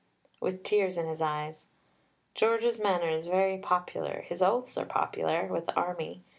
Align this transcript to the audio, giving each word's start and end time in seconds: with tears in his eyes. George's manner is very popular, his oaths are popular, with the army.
with 0.39 0.63
tears 0.63 0.97
in 0.97 1.05
his 1.07 1.21
eyes. 1.21 1.67
George's 2.33 2.79
manner 2.79 3.07
is 3.07 3.27
very 3.27 3.59
popular, 3.59 4.21
his 4.27 4.41
oaths 4.41 4.75
are 4.75 4.83
popular, 4.85 5.45
with 5.45 5.67
the 5.67 5.75
army. 5.75 6.23